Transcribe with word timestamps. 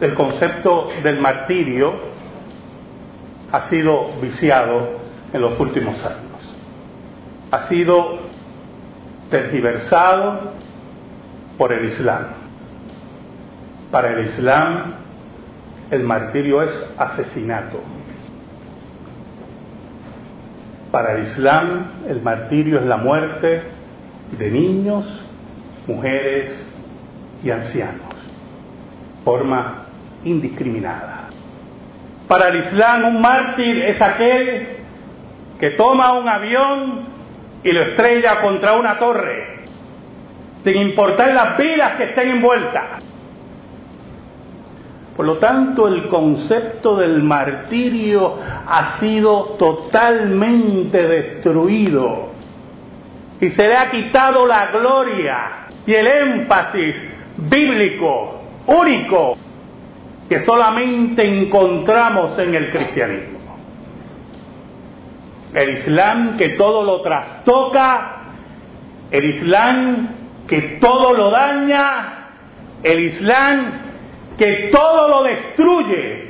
el 0.00 0.14
concepto 0.14 0.88
del 1.02 1.20
martirio 1.20 1.94
ha 3.52 3.68
sido 3.68 4.12
viciado 4.20 4.98
en 5.32 5.40
los 5.40 5.58
últimos 5.58 5.94
años. 6.04 6.56
Ha 7.50 7.68
sido 7.68 8.18
tergiversado 9.30 10.52
por 11.56 11.72
el 11.72 11.86
Islam. 11.86 12.24
Para 13.90 14.12
el 14.12 14.26
Islam, 14.26 14.94
el 15.90 16.02
martirio 16.02 16.62
es 16.62 16.70
asesinato. 16.98 17.80
Para 20.90 21.16
el 21.16 21.22
Islam, 21.28 21.86
el 22.08 22.20
martirio 22.20 22.80
es 22.80 22.86
la 22.86 22.96
muerte 22.96 23.62
de 24.38 24.50
niños, 24.50 25.06
mujeres 25.86 26.52
y 27.44 27.50
ancianos, 27.50 28.14
forma 29.24 29.85
indiscriminada. 30.26 31.28
Para 32.28 32.48
el 32.48 32.56
Islam, 32.56 33.04
un 33.04 33.20
mártir 33.20 33.82
es 33.84 34.00
aquel 34.00 34.68
que 35.58 35.70
toma 35.70 36.12
un 36.18 36.28
avión 36.28 37.04
y 37.62 37.72
lo 37.72 37.82
estrella 37.82 38.40
contra 38.40 38.74
una 38.74 38.98
torre, 38.98 39.64
sin 40.64 40.76
importar 40.76 41.32
las 41.32 41.56
vidas 41.56 41.92
que 41.92 42.04
estén 42.04 42.30
envueltas. 42.30 43.02
Por 45.16 45.24
lo 45.24 45.38
tanto, 45.38 45.88
el 45.88 46.08
concepto 46.08 46.96
del 46.96 47.22
martirio 47.22 48.34
ha 48.66 48.98
sido 49.00 49.56
totalmente 49.58 51.06
destruido 51.06 52.32
y 53.40 53.50
se 53.50 53.66
le 53.66 53.76
ha 53.76 53.90
quitado 53.90 54.46
la 54.46 54.66
gloria 54.66 55.38
y 55.86 55.94
el 55.94 56.06
énfasis 56.06 56.96
bíblico 57.38 58.42
único 58.66 59.38
que 60.28 60.40
solamente 60.40 61.22
encontramos 61.26 62.38
en 62.38 62.54
el 62.54 62.70
cristianismo. 62.70 63.38
El 65.54 65.78
Islam 65.78 66.36
que 66.36 66.50
todo 66.50 66.84
lo 66.84 67.00
trastoca, 67.00 68.16
el 69.10 69.24
Islam 69.24 70.08
que 70.46 70.78
todo 70.80 71.14
lo 71.14 71.30
daña, 71.30 72.30
el 72.82 73.00
Islam 73.00 73.72
que 74.36 74.70
todo 74.72 75.08
lo 75.08 75.22
destruye. 75.22 76.26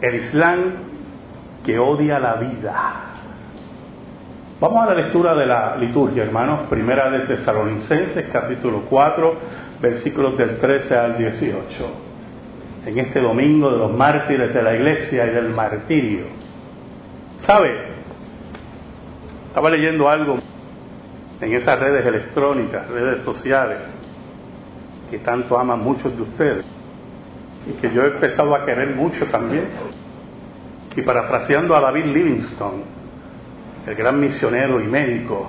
El 0.00 0.14
Islam 0.16 0.58
que 1.64 1.78
odia 1.78 2.18
la 2.18 2.34
vida. 2.34 2.92
Vamos 4.60 4.82
a 4.82 4.94
la 4.94 5.02
lectura 5.02 5.34
de 5.34 5.46
la 5.46 5.76
liturgia, 5.76 6.24
hermanos. 6.24 6.68
Primera 6.68 7.08
de 7.10 7.20
Tesalonicenses, 7.20 8.28
capítulo 8.32 8.82
4, 8.88 9.34
versículos 9.80 10.36
del 10.36 10.58
13 10.58 10.96
al 10.96 11.18
18. 11.18 12.11
En 12.86 12.98
este 12.98 13.20
domingo 13.20 13.70
de 13.70 13.78
los 13.78 13.92
mártires 13.92 14.52
de 14.52 14.62
la 14.62 14.74
iglesia 14.74 15.26
y 15.26 15.30
del 15.30 15.50
martirio. 15.50 16.24
¿Sabe? 17.46 17.70
Estaba 19.48 19.70
leyendo 19.70 20.08
algo 20.08 20.38
en 21.40 21.52
esas 21.52 21.78
redes 21.78 22.06
electrónicas, 22.06 22.88
redes 22.88 23.22
sociales, 23.24 23.78
que 25.10 25.18
tanto 25.18 25.58
aman 25.58 25.80
muchos 25.80 26.16
de 26.16 26.22
ustedes 26.22 26.64
y 27.66 27.72
que 27.80 27.92
yo 27.92 28.04
he 28.04 28.06
empezado 28.08 28.54
a 28.54 28.64
querer 28.64 28.94
mucho 28.94 29.26
también. 29.26 29.66
Y 30.94 31.02
parafraseando 31.02 31.74
a 31.74 31.80
David 31.80 32.06
Livingstone, 32.06 32.82
el 33.86 33.94
gran 33.94 34.20
misionero 34.20 34.80
y 34.80 34.84
médico, 34.84 35.48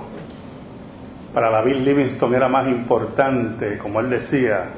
para 1.32 1.50
David 1.50 1.76
Livingstone 1.76 2.36
era 2.36 2.48
más 2.48 2.68
importante, 2.68 3.78
como 3.78 4.00
él 4.00 4.10
decía, 4.10 4.70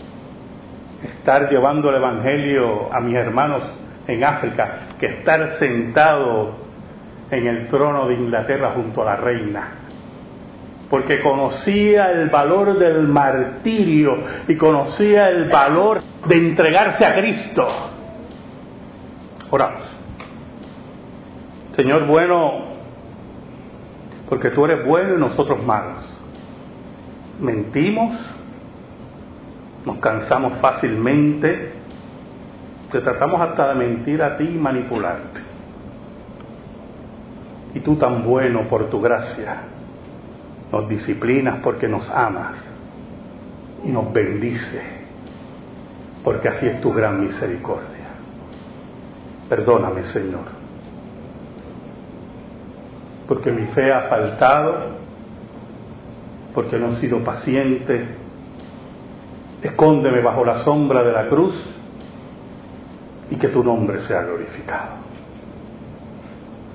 estar 1.06 1.50
llevando 1.50 1.90
el 1.90 1.96
Evangelio 1.96 2.92
a 2.92 3.00
mis 3.00 3.14
hermanos 3.14 3.62
en 4.06 4.24
África 4.24 4.80
que 5.00 5.06
estar 5.06 5.56
sentado 5.58 6.54
en 7.30 7.46
el 7.46 7.66
trono 7.68 8.06
de 8.06 8.14
Inglaterra 8.14 8.72
junto 8.74 9.02
a 9.02 9.04
la 9.06 9.16
reina 9.16 9.86
porque 10.90 11.20
conocía 11.20 12.10
el 12.12 12.28
valor 12.28 12.78
del 12.78 13.08
martirio 13.08 14.18
y 14.46 14.56
conocía 14.56 15.28
el 15.30 15.48
valor 15.48 16.02
de 16.26 16.36
entregarse 16.36 17.04
a 17.04 17.14
Cristo. 17.16 17.66
Oramos. 19.50 19.82
Señor 21.74 22.06
bueno, 22.06 22.66
porque 24.28 24.50
tú 24.50 24.64
eres 24.64 24.86
bueno 24.86 25.14
y 25.14 25.18
nosotros 25.18 25.62
malos. 25.62 26.04
Mentimos, 27.40 28.16
nos 29.86 29.98
cansamos 29.98 30.58
fácilmente, 30.58 31.72
te 32.92 33.00
tratamos 33.00 33.40
hasta 33.40 33.68
de 33.68 33.74
mentir 33.76 34.22
a 34.22 34.36
ti 34.36 34.44
y 34.44 34.58
manipularte. 34.58 35.40
Y 37.74 37.80
tú 37.80 37.96
tan 37.96 38.22
bueno 38.24 38.62
por 38.68 38.90
tu 38.90 39.00
gracia 39.00 39.62
nos 40.70 40.88
disciplinas 40.88 41.60
porque 41.62 41.88
nos 41.88 42.08
amas 42.10 42.56
y 43.84 43.88
nos 43.88 44.12
bendice 44.12 44.96
porque 46.26 46.48
así 46.48 46.66
es 46.66 46.80
tu 46.80 46.92
gran 46.92 47.20
misericordia. 47.20 48.08
Perdóname, 49.48 50.02
Señor, 50.06 50.42
porque 53.28 53.52
mi 53.52 53.66
fe 53.66 53.92
ha 53.92 54.08
faltado, 54.08 54.74
porque 56.52 56.80
no 56.80 56.88
he 56.88 56.96
sido 56.96 57.22
paciente. 57.22 58.25
Escóndeme 59.62 60.20
bajo 60.20 60.44
la 60.44 60.64
sombra 60.64 61.02
de 61.02 61.12
la 61.12 61.28
cruz 61.28 61.54
y 63.30 63.36
que 63.36 63.48
tu 63.48 63.64
nombre 63.64 64.00
sea 64.06 64.22
glorificado. 64.22 64.96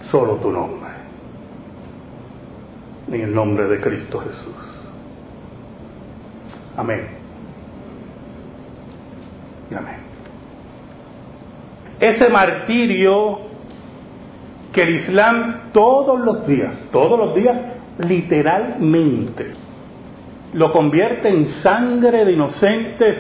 Solo 0.09 0.35
tu 0.35 0.51
nombre 0.51 0.91
en 3.11 3.21
el 3.21 3.35
nombre 3.35 3.67
de 3.67 3.79
Cristo 3.79 4.19
Jesús. 4.19 4.55
Amén. 6.77 7.07
Y 9.69 9.75
amén. 9.75 9.95
Ese 11.99 12.29
martirio 12.29 13.39
que 14.73 14.83
el 14.83 14.95
Islam 14.95 15.71
todos 15.73 16.19
los 16.21 16.47
días, 16.47 16.73
todos 16.91 17.19
los 17.19 17.35
días, 17.35 17.57
literalmente, 17.99 19.53
lo 20.53 20.71
convierte 20.71 21.29
en 21.29 21.47
sangre 21.61 22.25
de 22.25 22.31
inocentes 22.33 23.17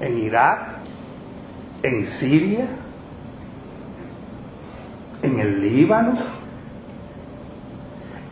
en 0.00 0.18
Irak, 0.18 0.68
en 1.82 2.06
Siria, 2.06 2.66
en 5.22 5.38
el 5.38 5.60
Líbano, 5.60 6.14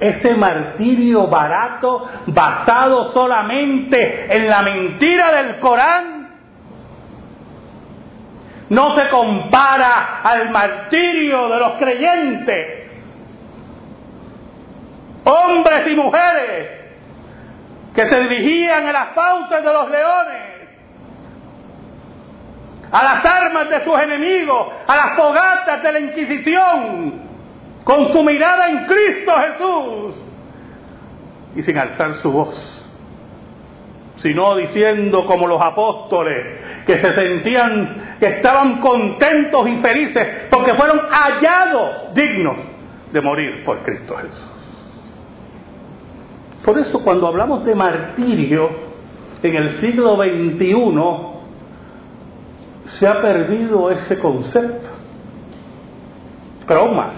ese 0.01 0.35
martirio 0.35 1.27
barato 1.27 2.09
basado 2.27 3.13
solamente 3.13 4.35
en 4.35 4.49
la 4.49 4.63
mentira 4.63 5.33
del 5.33 5.59
Corán 5.61 6.21
no 8.71 8.95
se 8.95 9.09
compara 9.09 10.21
al 10.23 10.51
martirio 10.51 11.49
de 11.49 11.59
los 11.59 11.73
creyentes, 11.75 12.91
hombres 15.25 15.87
y 15.87 15.97
mujeres 15.97 16.80
que 17.95 18.09
se 18.09 18.21
dirigían 18.21 18.87
a 18.87 18.93
las 18.93 19.15
fauces 19.15 19.65
de 19.65 19.73
los 19.73 19.91
leones, 19.91 20.61
a 22.93 23.05
las 23.05 23.25
armas 23.25 23.71
de 23.71 23.85
sus 23.85 23.99
enemigos, 24.01 24.69
a 24.87 24.97
las 24.97 25.17
fogatas 25.17 25.83
de 25.83 25.93
la 25.93 26.01
Inquisición, 26.01 27.31
con 27.85 28.13
su 28.13 28.23
mirada 28.23 28.69
en 28.69 28.87
Cristo 28.87 29.33
Jesús 29.37 30.15
y 31.57 31.63
sin 31.63 31.79
alzar 31.79 32.15
su 32.17 32.31
voz, 32.31 32.87
sino 34.19 34.57
diciendo 34.57 35.27
como 35.27 35.47
los 35.47 35.61
apóstoles 35.61 36.85
que 36.87 36.99
se 36.99 37.15
sentían, 37.15 38.17
que 38.21 38.27
estaban 38.27 38.81
contentos 38.81 39.69
y 39.69 39.77
felices 39.79 40.47
porque 40.51 40.75
fueron 40.75 41.01
hallados 41.11 42.15
dignos 42.15 42.57
de 43.13 43.21
morir 43.21 43.65
por 43.65 43.83
Cristo 43.83 44.17
Jesús. 44.17 44.60
Por 46.65 46.79
eso 46.79 47.01
cuando 47.01 47.27
hablamos 47.27 47.65
de 47.65 47.75
martirio 47.75 48.69
en 49.43 49.57
el 49.57 49.75
siglo 49.77 50.17
XXI, 50.17 50.77
se 52.99 53.07
ha 53.07 53.21
perdido 53.23 53.91
ese 53.91 54.19
concepto. 54.19 54.91
Más, 56.95 57.15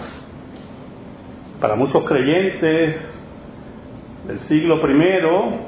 para 1.60 1.76
muchos 1.76 2.04
creyentes 2.04 2.96
del 4.26 4.40
siglo 4.48 4.76
I, 4.76 5.58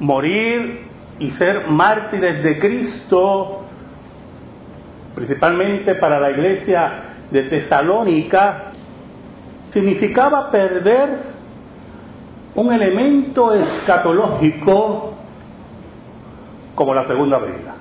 morir 0.00 0.80
y 1.20 1.30
ser 1.32 1.68
mártires 1.68 2.42
de 2.42 2.58
Cristo, 2.58 3.62
principalmente 5.14 5.94
para 5.94 6.18
la 6.18 6.32
iglesia 6.32 6.92
de 7.30 7.44
Tesalónica, 7.44 8.72
significaba 9.70 10.50
perder 10.50 11.37
un 12.58 12.72
elemento 12.72 13.54
escatológico 13.54 15.14
como 16.74 16.92
la 16.92 17.06
segunda 17.06 17.38
venida. 17.38 17.76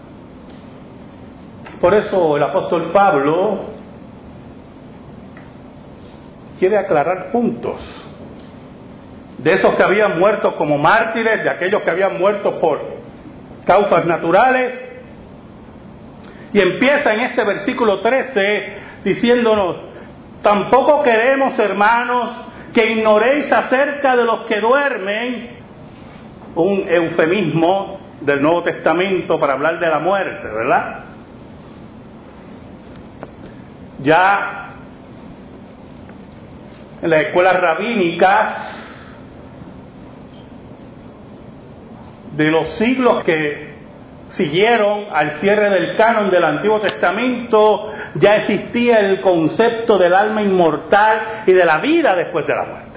Por 1.82 1.96
eso 1.96 2.38
el 2.38 2.44
apóstol 2.44 2.92
Pablo 2.94 3.58
quiere 6.60 6.78
aclarar 6.78 7.32
puntos 7.32 7.82
de 9.40 9.54
esos 9.54 9.74
que 9.74 9.82
habían 9.82 10.20
muerto 10.20 10.56
como 10.56 10.78
mártires, 10.78 11.44
de 11.44 11.50
aquellos 11.50 11.82
que 11.82 11.90
habían 11.90 12.20
muerto 12.20 12.60
por 12.60 12.80
causas 13.66 14.06
naturales. 14.06 14.74
Y 16.54 16.60
empieza 16.60 17.16
en 17.16 17.22
este 17.22 17.44
versículo 17.44 18.00
13 18.02 18.78
diciéndonos, 19.04 19.76
tampoco 20.44 21.02
queremos, 21.02 21.58
hermanos, 21.58 22.47
que 22.78 22.92
ignoréis 22.92 23.52
acerca 23.52 24.16
de 24.16 24.24
los 24.24 24.46
que 24.46 24.62
duermen, 24.62 25.50
un 26.54 26.86
eufemismo 26.88 28.00
del 28.22 28.40
Nuevo 28.40 28.62
Testamento 28.62 29.40
para 29.40 29.54
hablar 29.54 29.80
de 29.80 29.88
la 29.88 29.98
muerte, 29.98 30.48
¿verdad? 30.48 31.00
Ya 34.04 34.74
en 37.02 37.10
las 37.10 37.22
escuelas 37.22 37.60
rabínicas 37.60 38.80
de 42.34 42.52
los 42.52 42.68
siglos 42.76 43.24
que 43.24 43.67
siguieron 44.38 45.06
al 45.12 45.40
cierre 45.40 45.70
del 45.70 45.98
canon 45.98 46.30
del 46.30 46.44
Antiguo 46.44 46.80
Testamento, 46.80 47.92
ya 48.16 48.36
existía 48.36 49.00
el 49.00 49.20
concepto 49.22 49.98
del 49.98 50.14
alma 50.14 50.44
inmortal 50.44 51.44
y 51.46 51.52
de 51.52 51.66
la 51.66 51.80
vida 51.80 52.16
después 52.16 52.46
de 52.46 52.56
la 52.56 52.64
muerte. 52.64 52.88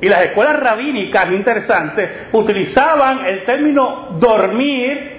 Y 0.00 0.08
las 0.08 0.22
escuelas 0.24 0.60
rabínicas, 0.60 1.30
interesantes, 1.30 2.28
utilizaban 2.32 3.24
el 3.24 3.44
término 3.44 4.18
dormir 4.18 5.14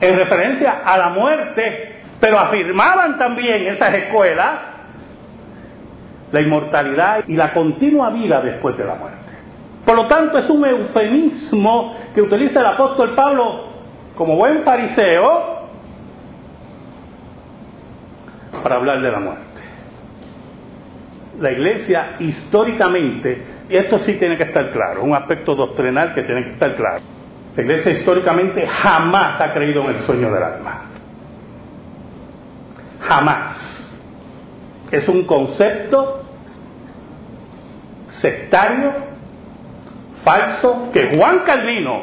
en 0.00 0.16
referencia 0.16 0.80
a 0.84 0.98
la 0.98 1.10
muerte, 1.10 2.00
pero 2.18 2.38
afirmaban 2.38 3.18
también 3.18 3.66
esas 3.66 3.94
escuelas 3.94 4.50
la 6.32 6.40
inmortalidad 6.40 7.24
y 7.28 7.36
la 7.36 7.52
continua 7.52 8.10
vida 8.10 8.40
después 8.40 8.76
de 8.76 8.84
la 8.84 8.94
muerte. 8.94 9.25
Por 9.86 9.94
lo 9.94 10.08
tanto, 10.08 10.36
es 10.38 10.50
un 10.50 10.66
eufemismo 10.66 11.96
que 12.12 12.20
utiliza 12.20 12.58
el 12.58 12.66
apóstol 12.66 13.14
Pablo 13.14 13.68
como 14.16 14.34
buen 14.34 14.64
fariseo 14.64 15.68
para 18.64 18.74
hablar 18.74 19.00
de 19.00 19.10
la 19.12 19.20
muerte. 19.20 19.44
La 21.38 21.52
iglesia 21.52 22.16
históricamente, 22.18 23.42
y 23.70 23.76
esto 23.76 24.00
sí 24.00 24.14
tiene 24.14 24.36
que 24.36 24.42
estar 24.44 24.72
claro, 24.72 25.04
un 25.04 25.14
aspecto 25.14 25.54
doctrinal 25.54 26.14
que 26.14 26.22
tiene 26.24 26.42
que 26.42 26.52
estar 26.54 26.74
claro, 26.74 27.04
la 27.54 27.62
iglesia 27.62 27.92
históricamente 27.92 28.66
jamás 28.66 29.40
ha 29.40 29.52
creído 29.52 29.82
en 29.82 29.90
el 29.90 29.96
sueño 29.98 30.32
del 30.32 30.42
alma. 30.42 30.80
Jamás. 33.02 33.62
Es 34.90 35.08
un 35.08 35.24
concepto 35.24 36.22
sectario 38.20 39.05
falso 40.26 40.90
que 40.92 41.16
Juan 41.16 41.44
Calvino 41.46 42.02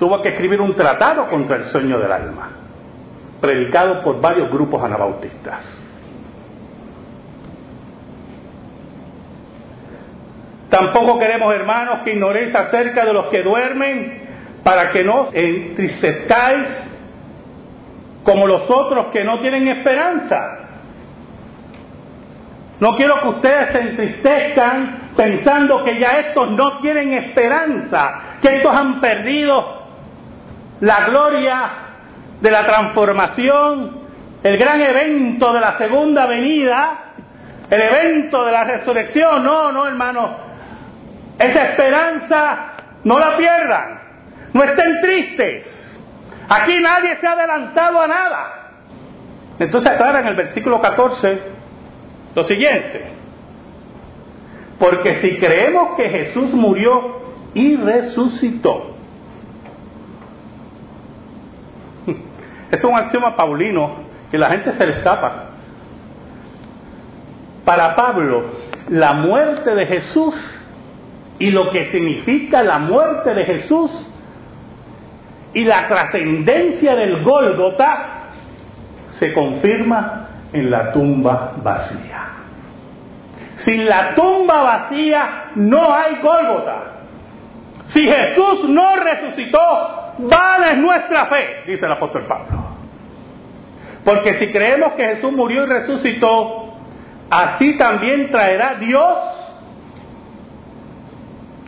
tuvo 0.00 0.20
que 0.20 0.30
escribir 0.30 0.60
un 0.60 0.74
tratado 0.74 1.28
contra 1.28 1.58
el 1.58 1.66
sueño 1.66 2.00
del 2.00 2.10
alma, 2.10 2.50
predicado 3.40 4.02
por 4.02 4.20
varios 4.20 4.50
grupos 4.50 4.82
anabautistas. 4.82 5.60
Tampoco 10.68 11.20
queremos, 11.20 11.54
hermanos, 11.54 12.00
que 12.02 12.14
ignoréis 12.14 12.52
acerca 12.52 13.04
de 13.04 13.12
los 13.12 13.26
que 13.26 13.44
duermen, 13.44 14.24
para 14.64 14.90
que 14.90 15.04
no 15.04 15.28
entristezcáis 15.32 16.66
como 18.24 18.48
los 18.48 18.68
otros 18.68 19.06
que 19.12 19.22
no 19.22 19.38
tienen 19.38 19.68
esperanza. 19.68 20.40
No 22.80 22.96
quiero 22.96 23.20
que 23.20 23.28
ustedes 23.28 23.70
se 23.70 23.78
entristezcan 23.78 25.03
pensando 25.16 25.84
que 25.84 25.98
ya 25.98 26.18
estos 26.18 26.50
no 26.50 26.78
tienen 26.78 27.12
esperanza, 27.14 28.38
que 28.42 28.56
estos 28.56 28.74
han 28.74 29.00
perdido 29.00 29.82
la 30.80 31.06
gloria 31.06 31.70
de 32.40 32.50
la 32.50 32.66
transformación, 32.66 34.04
el 34.42 34.58
gran 34.58 34.80
evento 34.80 35.52
de 35.52 35.60
la 35.60 35.78
segunda 35.78 36.26
venida, 36.26 37.04
el 37.70 37.80
evento 37.80 38.44
de 38.44 38.52
la 38.52 38.64
resurrección. 38.64 39.44
No, 39.44 39.72
no, 39.72 39.86
hermano. 39.86 40.36
Esa 41.38 41.70
esperanza 41.70 42.66
no 43.04 43.18
la 43.18 43.36
pierdan. 43.36 44.00
No 44.52 44.62
estén 44.62 45.00
tristes. 45.00 45.66
Aquí 46.48 46.78
nadie 46.78 47.16
se 47.16 47.26
ha 47.26 47.32
adelantado 47.32 48.00
a 48.00 48.06
nada. 48.06 48.64
Entonces 49.58 49.90
aclara 49.90 50.20
en 50.20 50.26
el 50.28 50.36
versículo 50.36 50.80
14 50.80 51.40
lo 52.34 52.44
siguiente. 52.44 53.13
Porque 54.78 55.20
si 55.20 55.36
creemos 55.36 55.96
que 55.96 56.08
Jesús 56.08 56.52
murió 56.52 57.20
y 57.54 57.76
resucitó, 57.76 58.94
es 62.70 62.84
un 62.84 62.94
axioma 62.94 63.36
paulino 63.36 64.04
que 64.30 64.38
la 64.38 64.50
gente 64.50 64.72
se 64.72 64.86
le 64.86 64.94
escapa. 64.94 65.50
Para 67.64 67.94
Pablo, 67.94 68.44
la 68.88 69.14
muerte 69.14 69.74
de 69.74 69.86
Jesús 69.86 70.34
y 71.38 71.50
lo 71.50 71.70
que 71.70 71.90
significa 71.90 72.62
la 72.62 72.78
muerte 72.78 73.32
de 73.32 73.44
Jesús 73.44 73.90
y 75.52 75.64
la 75.64 75.88
trascendencia 75.88 76.94
del 76.96 77.22
Gólgota 77.22 78.24
se 79.18 79.32
confirma 79.32 80.28
en 80.52 80.70
la 80.70 80.92
tumba 80.92 81.52
vacía. 81.62 82.24
Sin 83.64 83.86
la 83.86 84.14
tumba 84.14 84.62
vacía 84.62 85.50
no 85.54 85.94
hay 85.94 86.16
Gólgota. 86.16 86.92
Si 87.86 88.06
Jesús 88.06 88.68
no 88.68 88.96
resucitó, 88.96 90.14
vana 90.18 90.72
es 90.72 90.78
nuestra 90.78 91.26
fe, 91.26 91.62
dice 91.66 91.86
el 91.86 91.92
apóstol 91.92 92.24
Pablo. 92.26 92.64
Porque 94.04 94.38
si 94.38 94.52
creemos 94.52 94.92
que 94.94 95.04
Jesús 95.16 95.32
murió 95.32 95.64
y 95.64 95.66
resucitó, 95.66 96.74
así 97.30 97.76
también 97.78 98.30
traerá 98.30 98.74
Dios 98.74 99.18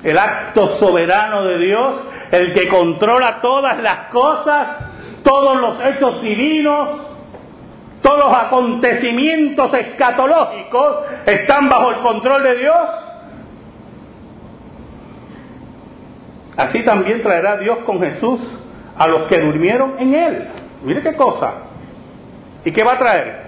el 0.07 0.19
acto 0.19 0.77
soberano 0.77 1.43
de 1.43 1.59
Dios, 1.59 2.01
el 2.31 2.53
que 2.53 2.69
controla 2.69 3.41
todas 3.41 3.83
las 3.83 4.11
cosas, 4.11 4.69
todos 5.25 5.57
los 5.61 5.85
hechos 5.85 6.23
divinos, 6.23 7.06
todos 8.07 8.25
los 8.25 8.33
acontecimientos 8.33 9.75
escatológicos 9.75 11.07
están 11.27 11.69
bajo 11.69 11.91
el 11.91 11.97
control 11.97 12.43
de 12.45 12.55
Dios. 12.55 12.89
Así 16.57 16.85
también 16.85 17.21
traerá 17.21 17.57
Dios 17.57 17.79
con 17.79 18.01
Jesús 18.01 18.41
a 18.97 19.09
los 19.09 19.23
que 19.29 19.41
durmieron 19.41 19.97
en 19.99 20.15
Él. 20.15 20.49
Mire 20.85 21.03
qué 21.03 21.17
cosa. 21.17 21.55
¿Y 22.65 22.71
qué 22.71 22.85
va 22.85 22.93
a 22.93 22.99
traer? 22.99 23.47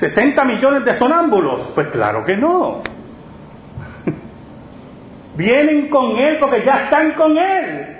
¿60 0.00 0.46
millones 0.46 0.84
de 0.86 0.94
sonámbulos? 0.94 1.72
Pues 1.74 1.88
claro 1.88 2.24
que 2.24 2.38
no. 2.38 2.80
Vienen 5.36 5.90
con 5.90 6.16
Él 6.16 6.38
porque 6.40 6.64
ya 6.64 6.84
están 6.84 7.12
con 7.12 7.36
Él. 7.36 7.96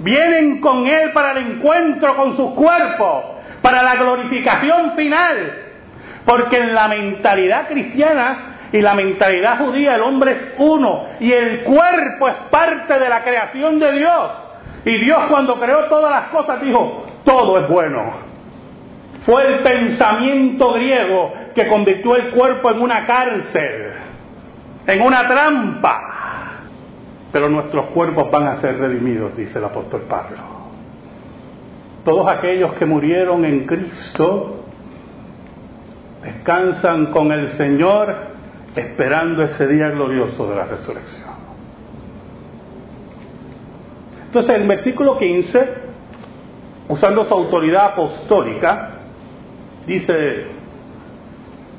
Vienen 0.00 0.60
con 0.60 0.86
Él 0.86 1.12
para 1.12 1.32
el 1.32 1.52
encuentro 1.52 2.14
con 2.14 2.36
sus 2.36 2.50
cuerpos 2.50 3.39
para 3.62 3.82
la 3.82 3.94
glorificación 3.94 4.92
final. 4.92 5.66
Porque 6.24 6.58
en 6.58 6.74
la 6.74 6.88
mentalidad 6.88 7.68
cristiana 7.68 8.50
y 8.72 8.80
la 8.80 8.94
mentalidad 8.94 9.58
judía 9.58 9.96
el 9.96 10.02
hombre 10.02 10.32
es 10.32 10.38
uno 10.58 11.04
y 11.18 11.32
el 11.32 11.62
cuerpo 11.62 12.28
es 12.28 12.36
parte 12.50 12.98
de 12.98 13.08
la 13.08 13.22
creación 13.22 13.78
de 13.78 13.92
Dios. 13.92 14.30
Y 14.84 14.98
Dios 14.98 15.18
cuando 15.28 15.58
creó 15.58 15.84
todas 15.86 16.10
las 16.10 16.28
cosas 16.30 16.60
dijo, 16.60 17.06
todo 17.24 17.58
es 17.58 17.68
bueno. 17.68 18.30
Fue 19.24 19.46
el 19.46 19.62
pensamiento 19.62 20.72
griego 20.74 21.32
que 21.54 21.66
convirtió 21.66 22.16
el 22.16 22.30
cuerpo 22.30 22.70
en 22.70 22.80
una 22.80 23.06
cárcel, 23.06 23.92
en 24.86 25.02
una 25.02 25.26
trampa. 25.26 26.00
Pero 27.32 27.48
nuestros 27.48 27.86
cuerpos 27.86 28.30
van 28.30 28.46
a 28.46 28.60
ser 28.60 28.78
redimidos, 28.78 29.36
dice 29.36 29.58
el 29.58 29.64
apóstol 29.64 30.02
Pablo 30.08 30.59
todos 32.04 32.28
aquellos 32.28 32.74
que 32.74 32.86
murieron 32.86 33.44
en 33.44 33.66
Cristo 33.66 34.56
descansan 36.22 37.12
con 37.12 37.32
el 37.32 37.48
Señor 37.52 38.14
esperando 38.74 39.42
ese 39.42 39.66
día 39.66 39.88
glorioso 39.90 40.48
de 40.48 40.56
la 40.56 40.64
resurrección. 40.64 41.30
Entonces, 44.26 44.54
el 44.54 44.68
versículo 44.68 45.18
15, 45.18 45.68
usando 46.88 47.24
su 47.24 47.34
autoridad 47.34 47.92
apostólica, 47.92 48.90
dice 49.86 50.46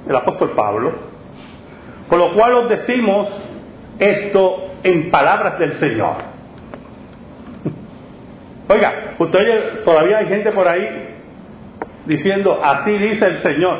el 0.07 0.15
apóstol 0.15 0.51
Pablo, 0.51 0.91
con 2.09 2.19
lo 2.19 2.33
cual 2.33 2.53
os 2.55 2.69
decimos 2.69 3.29
esto 3.99 4.67
en 4.83 5.09
palabras 5.09 5.57
del 5.59 5.79
Señor 5.79 6.30
Oiga, 8.71 9.15
usted 9.19 9.83
todavía 9.83 10.19
hay 10.19 10.27
gente 10.27 10.49
por 10.53 10.65
ahí 10.65 10.87
diciendo, 12.05 12.57
así 12.63 12.97
dice 12.97 13.25
el 13.25 13.41
Señor. 13.41 13.79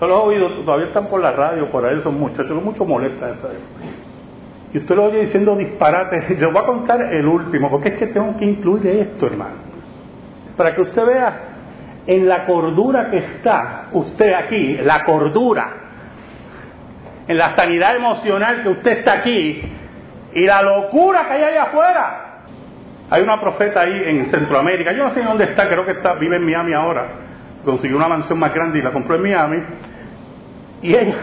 Yo 0.00 0.06
los 0.06 0.16
he 0.16 0.26
oído, 0.26 0.64
todavía 0.64 0.86
están 0.86 1.06
por 1.08 1.20
la 1.20 1.32
radio, 1.32 1.68
por 1.70 1.84
ahí 1.84 2.00
son 2.02 2.20
muchachos, 2.20 2.62
mucho 2.62 2.84
molesta 2.84 3.30
esa. 3.30 3.48
Y 4.72 4.78
usted 4.78 4.94
lo 4.94 5.04
oye 5.06 5.24
diciendo 5.24 5.56
disparates. 5.56 6.38
Yo 6.38 6.52
voy 6.52 6.62
a 6.62 6.66
contar 6.66 7.02
el 7.02 7.26
último, 7.26 7.68
porque 7.68 7.88
es 7.88 7.98
que 7.98 8.06
tengo 8.08 8.36
que 8.36 8.44
incluir 8.44 8.86
esto, 8.86 9.26
hermano. 9.26 9.56
Para 10.56 10.72
que 10.74 10.82
usted 10.82 11.04
vea 11.04 11.40
en 12.06 12.28
la 12.28 12.44
cordura 12.44 13.10
que 13.10 13.18
está 13.18 13.88
usted 13.92 14.34
aquí, 14.34 14.76
la 14.76 15.02
cordura, 15.04 15.68
en 17.26 17.36
la 17.36 17.56
sanidad 17.56 17.96
emocional 17.96 18.62
que 18.62 18.68
usted 18.68 18.98
está 18.98 19.14
aquí 19.14 19.62
y 20.32 20.46
la 20.46 20.62
locura 20.62 21.26
que 21.26 21.32
hay 21.32 21.42
allá 21.42 21.62
afuera. 21.64 22.23
Hay 23.14 23.22
una 23.22 23.40
profeta 23.40 23.82
ahí 23.82 24.02
en 24.06 24.28
Centroamérica, 24.28 24.90
yo 24.90 25.04
no 25.04 25.14
sé 25.14 25.22
dónde 25.22 25.44
está, 25.44 25.68
creo 25.68 25.84
que 25.84 25.92
está, 25.92 26.14
vive 26.14 26.34
en 26.34 26.44
Miami 26.44 26.72
ahora, 26.72 27.06
consiguió 27.64 27.96
una 27.96 28.08
mansión 28.08 28.36
más 28.40 28.52
grande 28.52 28.80
y 28.80 28.82
la 28.82 28.90
compró 28.90 29.14
en 29.14 29.22
Miami. 29.22 29.56
Y 30.82 30.96
ella, 30.96 31.14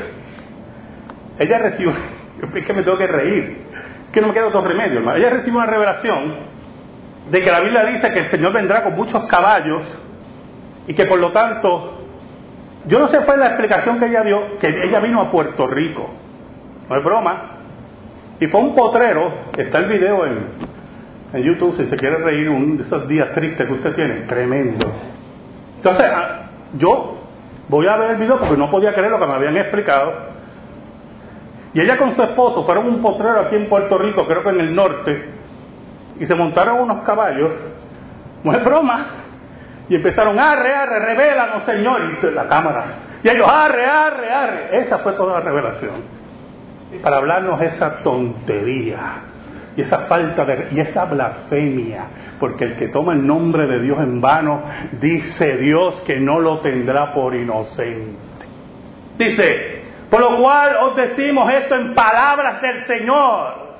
ella 1.38 1.58
recibió, 1.58 1.92
es 2.56 2.66
que 2.66 2.74
me 2.74 2.84
tengo 2.84 2.98
que 2.98 3.08
reír, 3.08 3.58
que 4.10 4.22
no 4.22 4.28
me 4.28 4.34
queda 4.34 4.48
otro 4.48 4.62
remedio. 4.62 5.02
Ella 5.14 5.32
recibió 5.32 5.60
una 5.60 5.66
revelación 5.66 6.34
de 7.30 7.42
que 7.42 7.52
la 7.52 7.60
Biblia 7.60 7.84
dice 7.84 8.10
que 8.14 8.20
el 8.20 8.28
Señor 8.28 8.54
vendrá 8.54 8.84
con 8.84 8.96
muchos 8.96 9.28
caballos 9.28 9.82
y 10.88 10.94
que 10.94 11.04
por 11.08 11.20
lo 11.20 11.34
tanto, 11.34 12.06
yo 12.88 13.00
no 13.00 13.10
sé 13.10 13.20
fue 13.20 13.36
la 13.36 13.48
explicación 13.48 14.00
que 14.00 14.06
ella 14.06 14.24
dio, 14.24 14.58
que 14.60 14.70
ella 14.70 15.02
vino 15.02 15.20
a 15.20 15.30
Puerto 15.30 15.68
Rico, 15.68 16.10
no 16.88 16.96
es 16.96 17.04
broma, 17.04 17.58
y 18.40 18.48
fue 18.48 18.62
un 18.62 18.76
potrero, 18.76 19.34
está 19.58 19.80
el 19.80 19.88
video 19.88 20.26
en, 20.26 20.71
en 21.34 21.44
YouTube 21.44 21.76
si 21.78 21.86
se 21.86 21.96
quiere 21.96 22.18
reír 22.18 22.50
un 22.50 22.78
de 22.78 22.84
esos 22.84 23.08
días 23.08 23.32
tristes 23.32 23.66
que 23.66 23.74
usted 23.74 23.96
tiene, 23.96 24.22
tremendo. 24.22 24.86
Entonces, 25.78 26.06
ah, 26.14 26.42
yo 26.78 27.18
voy 27.70 27.88
a 27.88 27.98
ver 27.98 28.12
el 28.12 28.18
video 28.18 28.38
porque 28.38 28.58
no 28.58 28.70
podía 28.70 28.94
creer 28.94 29.12
lo 29.12 29.20
que 29.20 29.26
me 29.26 29.34
habían 29.34 29.58
explicado. 29.58 30.14
Y 31.74 31.80
ella 31.80 31.98
con 31.98 32.14
su 32.14 32.22
esposo 32.22 32.66
fueron 32.66 32.88
un 32.88 33.02
potrero 33.02 33.40
aquí 33.40 33.56
en 33.56 33.70
Puerto 33.70 33.98
Rico, 33.98 34.28
creo 34.28 34.44
que 34.44 34.50
en 34.50 34.60
el 34.60 34.76
norte, 34.76 35.30
y 36.20 36.26
se 36.26 36.36
montaron 36.36 36.82
unos 36.82 37.04
caballos, 37.04 37.52
no 38.44 38.52
es 38.52 38.64
broma, 38.64 39.06
y 39.88 39.96
empezaron, 39.96 40.38
arre, 40.38 40.74
arre, 40.74 41.00
revélanos, 41.00 41.64
Señor, 41.64 42.02
y 42.22 42.36
la 42.36 42.48
cámara. 42.48 42.86
Y 43.24 43.30
ellos, 43.30 43.48
arre, 43.50 43.86
arre, 43.86 44.32
arre. 44.32 44.80
Esa 44.80 45.00
fue 45.00 45.14
toda 45.14 45.40
la 45.40 45.42
revelación. 45.42 46.22
Para 47.02 47.18
hablarnos 47.18 47.62
esa 47.62 47.98
tontería 48.04 48.98
y 49.76 49.82
esa 49.82 50.00
falta 50.00 50.44
de 50.46 50.68
y 50.72 50.80
esa 50.80 51.06
blasfemia, 51.06 52.04
porque 52.40 52.66
el 52.66 52.76
que 52.76 52.90
toma 52.90 53.14
el 53.14 53.26
nombre 53.26 53.68
de 53.68 53.80
Dios 53.80 54.00
en 54.00 54.20
vano 54.20 54.64
dice 55.00 55.58
Dios 55.58 56.02
que 56.06 56.20
no 56.20 56.40
lo 56.40 56.60
tendrá 56.60 57.14
por 57.14 57.34
inocente. 57.36 58.46
Dice, 59.18 59.82
por 60.10 60.20
lo 60.20 60.42
cual 60.42 60.76
os 60.78 60.96
decimos 60.96 61.52
esto 61.54 61.76
en 61.76 61.94
palabras 61.94 62.62
del 62.62 62.86
Señor. 62.86 63.72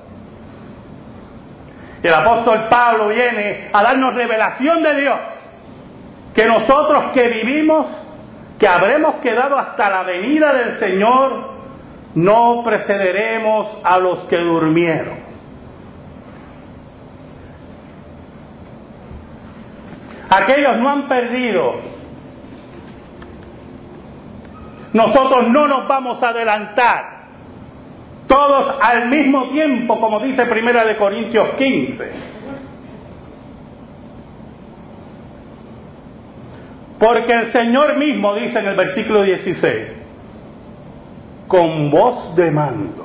El 2.02 2.14
apóstol 2.14 2.68
Pablo 2.70 3.10
viene 3.10 3.70
a 3.74 3.84
darnos 3.84 4.16
revelación 4.16 4.82
de 4.82 4.96
Dios, 5.02 5.20
que 6.34 6.46
nosotros 6.46 7.12
que 7.14 7.28
vivimos, 7.28 7.86
que 8.58 8.68
habremos 8.68 9.16
quedado 9.16 9.58
hasta 9.58 9.90
la 9.90 10.04
venida 10.04 10.54
del 10.54 10.80
Señor, 10.80 11.52
no 12.16 12.62
precederemos 12.64 13.80
a 13.84 13.98
los 14.00 14.20
que 14.26 14.38
durmieron. 14.38 15.31
Aquellos 20.32 20.78
no 20.78 20.90
han 20.90 21.08
perdido. 21.10 21.74
Nosotros 24.94 25.50
no 25.50 25.68
nos 25.68 25.88
vamos 25.90 26.24
a 26.24 26.30
adelantar. 26.30 27.22
Todos 28.28 28.78
al 28.82 29.10
mismo 29.10 29.50
tiempo, 29.50 30.00
como 30.00 30.22
dice 30.22 30.46
Primera 30.46 30.86
de 30.86 30.96
Corintios 30.96 31.50
15. 31.58 32.12
Porque 36.98 37.34
el 37.34 37.52
Señor 37.52 37.98
mismo 37.98 38.34
dice 38.36 38.60
en 38.60 38.68
el 38.68 38.76
versículo 38.78 39.24
16, 39.24 39.88
con 41.50 41.92
voz 41.92 42.38
de 42.38 42.52
mando, 42.52 43.04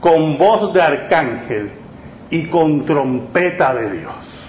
con 0.00 0.36
voz 0.36 0.74
de 0.74 0.82
arcángel 0.82 1.70
y 2.28 2.48
con 2.48 2.84
trompeta 2.84 3.72
de 3.72 3.90
Dios 3.92 4.45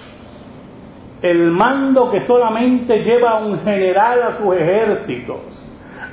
el 1.22 1.50
mando 1.50 2.10
que 2.10 2.20
solamente 2.22 2.98
lleva 3.02 3.40
un 3.40 3.64
general 3.64 4.22
a 4.22 4.36
sus 4.38 4.54
ejércitos, 4.56 5.40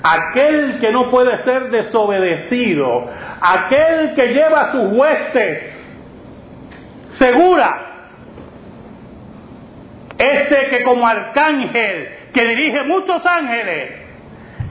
aquel 0.02 0.80
que 0.80 0.92
no 0.92 1.10
puede 1.10 1.38
ser 1.44 1.70
desobedecido, 1.70 3.06
aquel 3.40 4.14
que 4.16 4.28
lleva 4.34 4.72
sus 4.72 4.92
huestes. 4.92 5.74
Seguras, 7.20 7.76
ese 10.18 10.70
que 10.70 10.84
como 10.84 11.08
arcángel, 11.08 12.10
que 12.34 12.46
dirige 12.46 12.84
muchos 12.84 13.26
ángeles, 13.26 13.96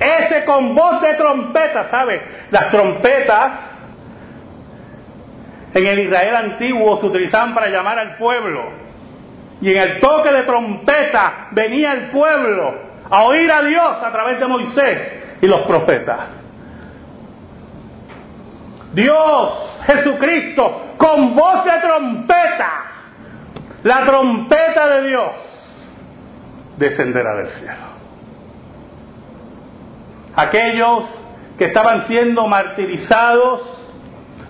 ese 0.01 0.45
con 0.45 0.75
voz 0.75 1.01
de 1.01 1.15
trompeta, 1.15 1.89
¿sabe? 1.91 2.21
Las 2.51 2.71
trompetas 2.71 3.53
en 5.75 5.87
el 5.87 5.99
Israel 6.01 6.37
antiguo 6.37 7.01
se 7.01 7.07
utilizaban 7.07 7.55
para 7.55 7.69
llamar 7.69 7.99
al 7.99 8.17
pueblo 8.17 8.84
y 9.65 9.71
en 9.71 9.79
el 9.79 9.99
toque 9.99 10.31
de 10.31 10.43
trompeta 10.43 11.49
venía 11.53 11.93
el 11.93 12.11
pueblo 12.11 12.75
a 13.09 13.23
oír 13.23 13.51
a 13.51 13.63
Dios 13.63 13.97
a 14.03 14.13
través 14.13 14.39
de 14.39 14.47
Moisés 14.47 15.13
y 15.41 15.47
los 15.47 15.63
profetas. 15.63 16.27
Dios, 18.93 19.81
Jesucristo, 19.87 20.83
con 20.99 21.35
voz 21.35 21.65
de 21.65 21.79
trompeta, 21.81 22.73
la 23.85 24.05
trompeta 24.05 24.87
de 24.87 25.09
Dios, 25.09 25.33
descenderá 26.77 27.35
del 27.37 27.47
cielo. 27.47 27.95
Aquellos 30.37 31.05
que 31.57 31.65
estaban 31.65 32.07
siendo 32.07 32.47
martirizados 32.47 33.81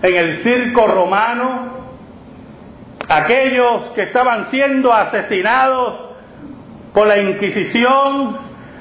en 0.01 0.17
el 0.17 0.43
circo 0.43 0.87
romano, 0.87 1.74
aquellos 3.07 3.91
que 3.93 4.03
estaban 4.03 4.49
siendo 4.49 4.93
asesinados 4.93 5.93
por 6.93 7.07
la 7.07 7.17
Inquisición, 7.17 8.37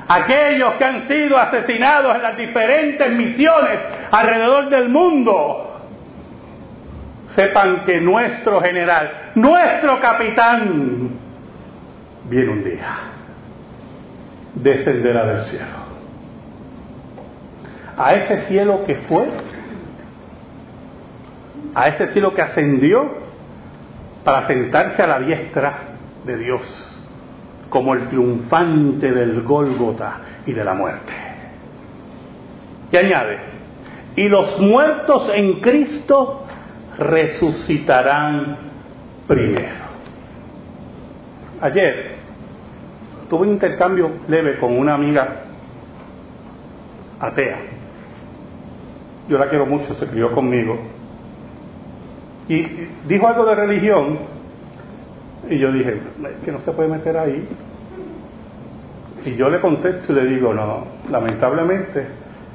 aquellos 0.08 0.74
que 0.74 0.84
han 0.84 1.08
sido 1.08 1.38
asesinados 1.38 2.16
en 2.16 2.22
las 2.22 2.36
diferentes 2.36 3.10
misiones 3.10 3.80
alrededor 4.10 4.70
del 4.70 4.88
mundo, 4.88 5.80
sepan 7.34 7.84
que 7.84 8.00
nuestro 8.00 8.60
general, 8.60 9.32
nuestro 9.34 10.00
capitán, 10.00 11.10
viene 12.28 12.48
un 12.50 12.64
día, 12.64 12.94
descenderá 14.54 15.26
del 15.26 15.40
cielo. 15.46 15.84
A 17.96 18.14
ese 18.14 18.46
cielo 18.46 18.84
que 18.86 18.94
fue, 18.96 19.28
a 21.74 21.88
ese 21.88 22.08
cielo 22.08 22.34
que 22.34 22.42
ascendió, 22.42 23.23
para 24.24 24.46
sentarse 24.46 25.02
a 25.02 25.06
la 25.06 25.20
diestra 25.20 25.74
de 26.24 26.38
Dios 26.38 26.62
como 27.68 27.94
el 27.94 28.08
triunfante 28.08 29.12
del 29.12 29.42
Gólgota 29.42 30.16
y 30.46 30.52
de 30.52 30.64
la 30.64 30.74
muerte. 30.74 31.12
Y 32.90 32.96
añade, 32.96 33.38
y 34.16 34.28
los 34.28 34.58
muertos 34.60 35.30
en 35.34 35.60
Cristo 35.60 36.46
resucitarán 36.98 38.56
primero. 39.26 39.84
Ayer 41.60 42.14
tuve 43.28 43.42
un 43.42 43.54
intercambio 43.54 44.10
leve 44.28 44.58
con 44.58 44.78
una 44.78 44.94
amiga 44.94 45.40
atea. 47.20 47.58
Yo 49.28 49.38
la 49.38 49.48
quiero 49.48 49.66
mucho, 49.66 49.94
se 49.94 50.06
crió 50.06 50.32
conmigo 50.32 50.93
y 52.48 52.62
dijo 53.06 53.26
algo 53.26 53.46
de 53.46 53.54
religión 53.54 54.18
y 55.48 55.58
yo 55.58 55.72
dije, 55.72 56.00
que 56.44 56.52
no 56.52 56.60
se 56.60 56.72
puede 56.72 56.88
meter 56.88 57.16
ahí. 57.16 57.48
Y 59.26 59.36
yo 59.36 59.48
le 59.48 59.60
contesto 59.60 60.12
y 60.12 60.16
le 60.16 60.24
digo, 60.26 60.52
no, 60.52 60.86
lamentablemente 61.10 62.06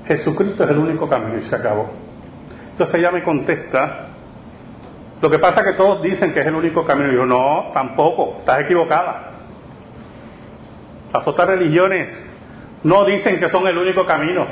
Jesucristo 0.08 0.64
es 0.64 0.70
el 0.70 0.78
único 0.78 1.08
camino 1.08 1.38
y 1.38 1.44
se 1.44 1.56
acabó. 1.56 1.90
Entonces 2.72 2.96
ella 2.96 3.12
me 3.12 3.24
contesta, 3.24 4.08
lo 5.22 5.30
que 5.30 5.40
pasa 5.40 5.62
es 5.62 5.68
que 5.68 5.74
todos 5.74 6.02
dicen 6.02 6.34
que 6.34 6.40
es 6.40 6.48
el 6.48 6.56
único 6.56 6.86
camino. 6.86 7.12
Y 7.12 7.16
yo, 7.16 7.26
no, 7.26 7.72
tampoco, 7.74 8.38
estás 8.40 8.62
equivocada. 8.62 9.32
Las 11.14 11.28
otras 11.28 11.48
religiones 11.48 12.08
no 12.84 13.06
dicen 13.06 13.40
que 13.40 13.50
son 13.50 13.68
el 13.68 13.78
único 13.78 14.06
camino. 14.06 14.46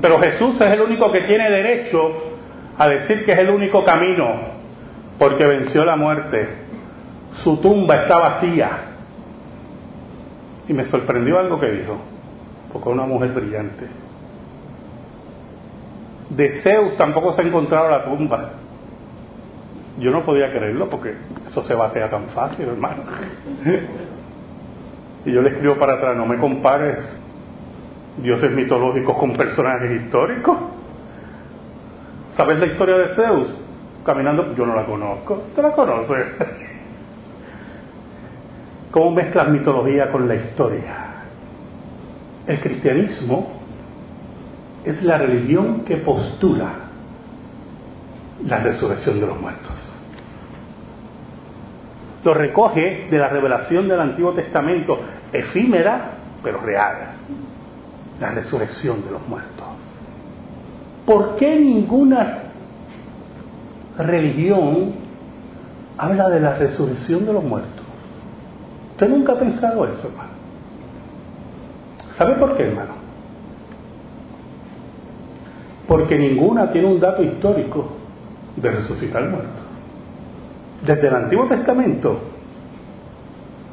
Pero 0.00 0.18
Jesús 0.20 0.60
es 0.60 0.72
el 0.72 0.80
único 0.80 1.10
que 1.10 1.22
tiene 1.22 1.50
derecho 1.50 2.31
a 2.82 2.88
decir 2.88 3.24
que 3.24 3.30
es 3.30 3.38
el 3.38 3.50
único 3.50 3.84
camino, 3.84 4.34
porque 5.16 5.46
venció 5.46 5.84
la 5.84 5.94
muerte. 5.94 6.48
Su 7.44 7.58
tumba 7.58 7.94
está 8.02 8.18
vacía. 8.18 8.70
Y 10.66 10.72
me 10.72 10.86
sorprendió 10.86 11.38
algo 11.38 11.60
que 11.60 11.70
dijo, 11.70 11.96
porque 12.72 12.88
es 12.88 12.94
una 12.94 13.06
mujer 13.06 13.30
brillante. 13.30 13.86
De 16.30 16.60
Zeus 16.62 16.96
tampoco 16.96 17.34
se 17.34 17.42
ha 17.42 17.44
encontrado 17.44 17.88
la 17.88 18.02
tumba. 18.02 18.50
Yo 20.00 20.10
no 20.10 20.24
podía 20.24 20.50
creerlo 20.50 20.88
porque 20.88 21.14
eso 21.48 21.62
se 21.62 21.74
batea 21.74 22.08
tan 22.08 22.30
fácil, 22.30 22.66
hermano. 22.66 23.04
y 25.24 25.32
yo 25.32 25.40
le 25.40 25.50
escribo 25.50 25.76
para 25.76 25.94
atrás, 25.94 26.16
no 26.16 26.26
me 26.26 26.38
compares 26.38 26.98
dioses 28.16 28.50
mitológicos 28.50 29.16
con 29.18 29.34
personajes 29.34 30.02
históricos. 30.02 30.81
¿Sabes 32.36 32.58
la 32.58 32.66
historia 32.66 32.96
de 32.96 33.14
Zeus? 33.14 33.48
Caminando, 34.04 34.54
yo 34.54 34.66
no 34.66 34.74
la 34.74 34.84
conozco. 34.84 35.44
¿Te 35.54 35.62
la 35.62 35.72
conoces? 35.72 36.26
¿Cómo 38.90 39.12
mezclas 39.12 39.48
mitología 39.48 40.10
con 40.10 40.28
la 40.28 40.34
historia? 40.34 40.96
El 42.46 42.60
cristianismo 42.60 43.52
es 44.84 45.02
la 45.02 45.18
religión 45.18 45.84
que 45.84 45.96
postula 45.98 46.70
la 48.44 48.58
resurrección 48.58 49.20
de 49.20 49.26
los 49.26 49.40
muertos. 49.40 49.72
Lo 52.24 52.34
recoge 52.34 53.08
de 53.10 53.18
la 53.18 53.28
revelación 53.28 53.88
del 53.88 54.00
Antiguo 54.00 54.32
Testamento, 54.32 54.98
efímera 55.32 56.18
pero 56.42 56.60
real, 56.60 56.96
la 58.20 58.30
resurrección 58.30 59.04
de 59.04 59.12
los 59.12 59.28
muertos. 59.28 59.71
¿Por 61.06 61.36
qué 61.36 61.58
ninguna 61.58 62.42
religión 63.98 64.92
habla 65.98 66.28
de 66.28 66.40
la 66.40 66.54
resurrección 66.54 67.26
de 67.26 67.32
los 67.32 67.42
muertos? 67.42 67.84
¿Usted 68.92 69.08
nunca 69.08 69.32
ha 69.32 69.38
pensado 69.38 69.84
eso, 69.86 70.08
hermano? 70.08 70.30
¿Sabe 72.16 72.34
por 72.34 72.56
qué, 72.56 72.64
hermano? 72.64 72.92
Porque 75.88 76.16
ninguna 76.16 76.70
tiene 76.70 76.86
un 76.86 77.00
dato 77.00 77.22
histórico 77.22 77.88
de 78.56 78.70
resucitar 78.70 79.28
muertos. 79.28 79.50
Desde 80.86 81.08
el 81.08 81.14
Antiguo 81.14 81.46
Testamento, 81.46 82.20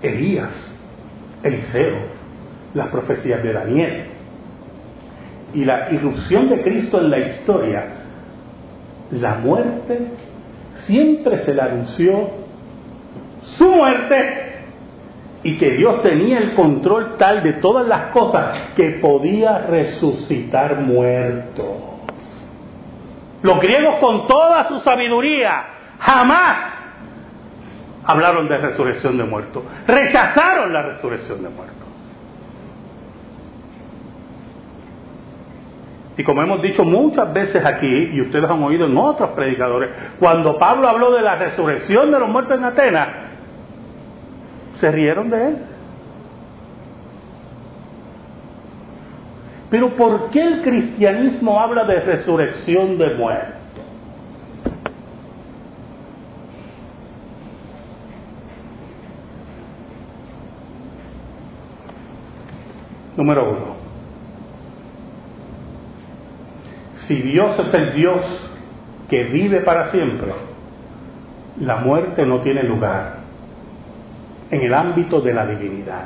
Elías, 0.01 0.51
Eliseo, 1.43 1.97
las 2.73 2.87
profecías 2.87 3.43
de 3.43 3.53
Daniel 3.53 4.05
y 5.53 5.65
la 5.65 5.91
irrupción 5.91 6.49
de 6.49 6.61
Cristo 6.61 6.99
en 6.99 7.09
la 7.09 7.19
historia, 7.19 7.85
la 9.11 9.35
muerte 9.35 9.99
siempre 10.85 11.39
se 11.39 11.53
le 11.53 11.61
anunció 11.61 12.29
su 13.57 13.69
muerte 13.69 14.49
y 15.43 15.57
que 15.57 15.71
Dios 15.71 16.01
tenía 16.03 16.39
el 16.39 16.53
control 16.53 17.15
tal 17.17 17.41
de 17.43 17.53
todas 17.53 17.87
las 17.87 18.11
cosas 18.11 18.73
que 18.75 18.99
podía 19.01 19.59
resucitar 19.59 20.81
muertos. 20.81 21.67
Los 23.41 23.59
griegos 23.61 23.95
con 23.95 24.27
toda 24.27 24.67
su 24.67 24.79
sabiduría 24.79 25.65
jamás 25.99 26.57
hablaron 28.05 28.49
de 28.49 28.57
resurrección 28.57 29.17
de 29.17 29.23
muertos. 29.23 29.63
Rechazaron 29.87 30.73
la 30.73 30.81
resurrección 30.81 31.41
de 31.43 31.49
muertos. 31.49 31.78
Y 36.19 36.23
como 36.25 36.41
hemos 36.41 36.61
dicho 36.61 36.83
muchas 36.83 37.31
veces 37.31 37.65
aquí, 37.65 38.09
y 38.11 38.19
ustedes 38.19 38.51
han 38.51 38.61
oído 38.61 38.87
en 38.87 38.97
otros 38.97 39.29
predicadores, 39.29 39.89
cuando 40.19 40.57
Pablo 40.57 40.89
habló 40.89 41.13
de 41.13 41.21
la 41.21 41.37
resurrección 41.37 42.11
de 42.11 42.19
los 42.19 42.27
muertos 42.27 42.57
en 42.57 42.65
Atenas, 42.65 43.07
se 44.81 44.91
rieron 44.91 45.29
de 45.29 45.47
él. 45.47 45.57
Pero 49.69 49.95
¿por 49.95 50.29
qué 50.31 50.41
el 50.41 50.61
cristianismo 50.61 51.57
habla 51.57 51.85
de 51.85 52.01
resurrección 52.01 52.97
de 52.97 53.13
muertos? 53.15 53.55
Número 63.15 63.51
uno. 63.51 63.78
Si 67.09 67.15
Dios 67.23 67.57
es 67.57 67.73
el 67.73 67.95
Dios 67.95 68.21
que 69.09 69.23
vive 69.23 69.61
para 69.61 69.89
siempre, 69.89 70.31
la 71.59 71.77
muerte 71.77 72.23
no 72.23 72.41
tiene 72.41 72.61
lugar 72.61 73.15
en 74.51 74.61
el 74.61 74.71
ámbito 74.71 75.19
de 75.19 75.33
la 75.33 75.47
divinidad. 75.47 76.05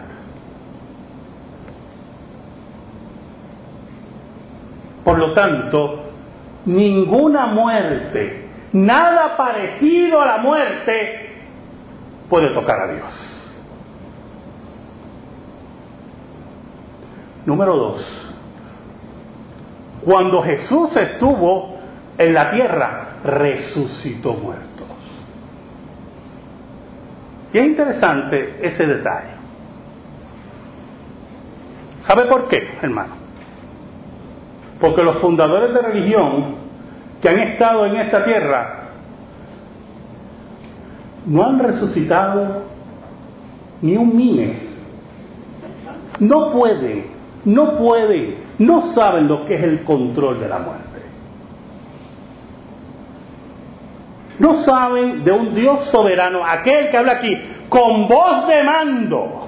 Por 5.04 5.20
lo 5.20 5.34
tanto, 5.34 6.04
ninguna 6.68 7.48
muerte, 7.48 8.48
nada 8.72 9.36
parecido 9.36 10.22
a 10.22 10.26
la 10.26 10.38
muerte, 10.38 11.32
puede 12.30 12.54
tocar 12.54 12.80
a 12.80 12.94
Dios. 12.94 13.44
Número 17.46 17.76
dos, 17.76 18.33
cuando 20.06 20.42
Jesús 20.42 20.96
estuvo 20.96 21.78
en 22.18 22.34
la 22.34 22.52
tierra, 22.52 23.08
resucitó 23.24 24.34
muertos. 24.34 24.88
Y 27.54 27.58
es 27.58 27.66
interesante 27.66 28.60
ese 28.62 28.86
detalle. 28.86 29.34
¿Sabe 32.08 32.26
por 32.26 32.48
qué, 32.48 32.78
hermano? 32.82 33.14
Porque 34.82 35.04
los 35.04 35.18
fundadores 35.18 35.74
de 35.74 35.82
religión 35.82 36.56
que 37.22 37.30
han 37.30 37.40
estado 37.40 37.86
en 37.86 37.96
esta 37.98 38.26
tierra 38.26 38.80
no 41.26 41.46
han 41.46 41.60
resucitado 41.60 42.64
ni 43.82 43.96
un 43.96 44.16
mime. 44.16 44.58
No 46.20 46.52
pueden, 46.52 47.06
no 47.46 47.78
pueden, 47.78 48.36
no 48.66 48.94
saben 48.94 49.28
lo 49.28 49.46
que 49.46 49.56
es 49.56 49.64
el 49.64 49.84
control 49.84 50.40
de 50.40 50.48
la 50.48 50.60
muerte. 50.60 50.84
No 54.40 54.62
saben 54.62 55.24
de 55.24 55.32
un 55.32 55.54
Dios 55.54 55.86
soberano, 55.86 56.46
aquel 56.46 56.90
que 56.90 56.98
habla 56.98 57.14
aquí, 57.14 57.40
con 57.70 58.08
voz 58.08 58.48
de 58.48 58.64
mando. 58.64 59.48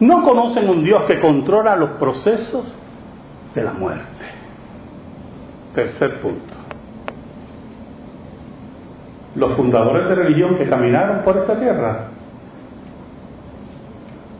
No 0.00 0.22
conocen 0.22 0.68
un 0.68 0.84
Dios 0.84 1.04
que 1.04 1.20
controla 1.20 1.76
los 1.76 1.90
procesos 1.90 2.64
de 3.54 3.62
la 3.62 3.72
muerte. 3.72 4.24
Tercer 5.74 6.20
punto. 6.20 6.54
Los 9.36 9.52
fundadores 9.54 10.08
de 10.08 10.14
religión 10.14 10.56
que 10.56 10.68
caminaron 10.68 11.22
por 11.22 11.38
esta 11.38 11.58
tierra, 11.58 12.08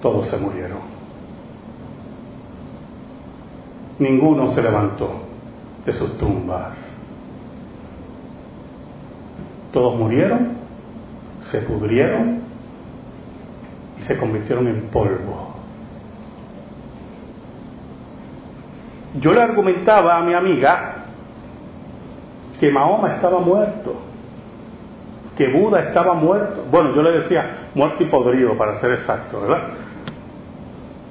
todos 0.02 0.26
se 0.26 0.36
murieron. 0.36 1.01
Ninguno 4.02 4.52
se 4.52 4.60
levantó 4.60 5.12
de 5.86 5.92
sus 5.92 6.18
tumbas. 6.18 6.74
Todos 9.72 9.96
murieron, 9.96 10.48
se 11.52 11.60
pudrieron 11.60 12.40
y 14.00 14.02
se 14.02 14.18
convirtieron 14.18 14.66
en 14.66 14.82
polvo. 14.88 15.54
Yo 19.20 19.32
le 19.32 19.40
argumentaba 19.40 20.18
a 20.18 20.24
mi 20.24 20.34
amiga 20.34 20.94
que 22.58 22.70
Mahoma 22.72 23.14
estaba 23.14 23.38
muerto, 23.38 23.94
que 25.36 25.46
Buda 25.48 25.80
estaba 25.80 26.14
muerto. 26.14 26.64
Bueno, 26.72 26.92
yo 26.94 27.02
le 27.02 27.20
decía 27.20 27.68
muerto 27.74 28.02
y 28.02 28.06
podrido, 28.06 28.56
para 28.58 28.80
ser 28.80 28.94
exacto, 28.94 29.42
¿verdad? 29.42 29.68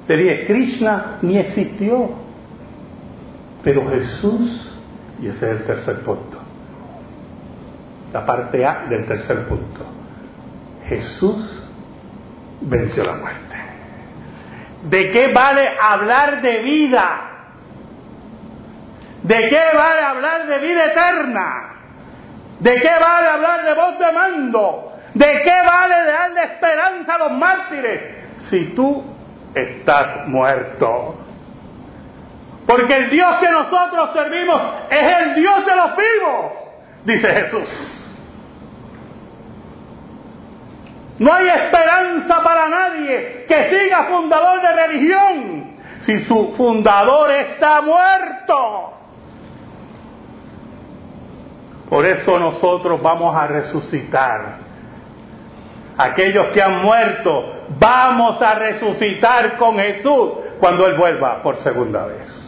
Le 0.08 0.16
dije, 0.16 0.46
Krishna 0.46 1.18
ni 1.22 1.38
existió, 1.38 2.21
pero 3.62 3.88
Jesús, 3.90 4.70
y 5.20 5.28
ese 5.28 5.52
es 5.52 5.60
el 5.60 5.64
tercer 5.64 6.00
punto, 6.02 6.38
la 8.12 8.26
parte 8.26 8.64
A 8.64 8.86
del 8.88 9.06
tercer 9.06 9.46
punto, 9.46 9.84
Jesús 10.86 11.68
venció 12.60 13.04
la 13.04 13.14
muerte. 13.14 13.56
¿De 14.88 15.10
qué 15.10 15.32
vale 15.32 15.64
hablar 15.80 16.42
de 16.42 16.62
vida 16.62 17.32
¿De 19.22 19.48
qué 19.48 19.60
vale 19.74 20.00
hablar 20.02 20.46
de 20.46 20.58
vida 20.58 20.86
eterna? 20.86 21.74
¿De 22.58 22.74
qué 22.74 22.90
vale 23.00 23.28
hablar 23.28 23.64
de 23.64 23.74
voz 23.74 23.98
de 23.98 24.12
mando? 24.12 24.92
¿De 25.14 25.42
qué 25.44 25.62
vale 25.64 25.94
darle 26.06 26.44
esperanza 26.44 27.14
a 27.14 27.18
los 27.18 27.32
mártires 27.32 28.00
si 28.50 28.66
tú 28.74 29.04
estás 29.54 30.26
muerto? 30.26 31.21
Porque 32.72 32.96
el 32.96 33.10
Dios 33.10 33.38
que 33.38 33.50
nosotros 33.50 34.14
servimos 34.14 34.62
es 34.88 35.16
el 35.18 35.34
Dios 35.34 35.66
de 35.66 35.76
los 35.76 35.90
vivos, 35.94 36.52
dice 37.04 37.28
Jesús. 37.28 37.68
No 41.18 41.34
hay 41.34 41.48
esperanza 41.48 42.42
para 42.42 42.68
nadie 42.70 43.44
que 43.46 43.68
siga 43.68 44.04
fundador 44.04 44.62
de 44.62 44.72
religión 44.72 45.76
si 46.00 46.24
su 46.24 46.54
fundador 46.56 47.30
está 47.32 47.82
muerto. 47.82 48.94
Por 51.90 52.06
eso 52.06 52.38
nosotros 52.38 53.02
vamos 53.02 53.36
a 53.36 53.48
resucitar. 53.48 54.56
Aquellos 55.98 56.46
que 56.54 56.62
han 56.62 56.80
muerto, 56.80 57.66
vamos 57.78 58.40
a 58.40 58.54
resucitar 58.54 59.58
con 59.58 59.76
Jesús 59.76 60.30
cuando 60.58 60.86
Él 60.86 60.96
vuelva 60.96 61.42
por 61.42 61.58
segunda 61.58 62.06
vez. 62.06 62.41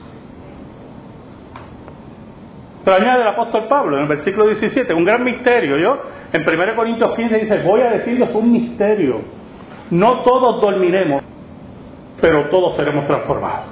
Pero 2.84 2.96
añade 2.96 3.22
el 3.22 3.28
apóstol 3.28 3.66
Pablo 3.66 3.96
en 3.96 4.02
el 4.02 4.08
versículo 4.08 4.46
17, 4.48 4.92
un 4.92 5.04
gran 5.04 5.24
misterio. 5.24 5.78
Yo, 5.78 6.02
en 6.32 6.42
1 6.46 6.76
Corintios 6.76 7.14
15 7.14 7.38
dice, 7.38 7.58
voy 7.62 7.80
a 7.80 7.90
decirles 7.90 8.30
un 8.34 8.52
misterio. 8.52 9.22
No 9.90 10.20
todos 10.22 10.60
dormiremos, 10.60 11.22
pero 12.20 12.44
todos 12.50 12.76
seremos 12.76 13.06
transformados. 13.06 13.66